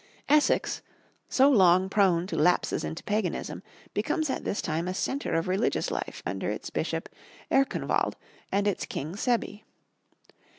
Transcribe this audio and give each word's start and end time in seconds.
Essex, 0.27 0.81
so 1.29 1.47
long 1.47 1.87
prone 1.87 2.25
to 2.25 2.35
lapses 2.35 2.83
into 2.83 3.03
paganism, 3.03 3.61
becomes 3.93 4.31
at 4.31 4.43
this 4.43 4.59
time 4.59 4.87
a 4.87 4.95
centre 4.95 5.35
of 5.35 5.47
religious 5.47 5.91
life 5.91 6.23
under 6.25 6.49
its 6.49 6.71
Bishop 6.71 7.07
Earconwald 7.51 8.15
and 8.51 8.67
its 8.67 8.87
king 8.87 9.13
Sebbi. 9.15 9.61